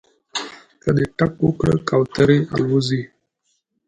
که 0.81 0.89
دې 0.97 1.05
ټک 1.17 1.33
وکړ 1.45 1.67
کوترې 1.87 2.39
الوځي 2.53 3.01